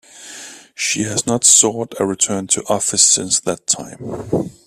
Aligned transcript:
She 0.73 1.03
has 1.03 1.27
not 1.27 1.43
sought 1.43 1.93
a 1.99 2.07
return 2.07 2.47
to 2.47 2.63
office 2.67 3.03
since 3.03 3.39
that 3.41 3.67
time. 3.67 4.49